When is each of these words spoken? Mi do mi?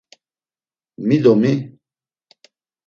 Mi 1.07 1.21
do 1.23 1.35
mi? 1.43 1.53